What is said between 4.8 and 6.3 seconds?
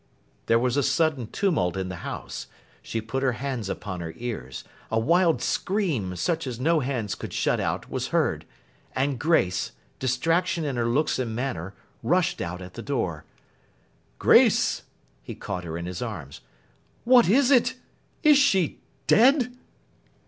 A wild scream,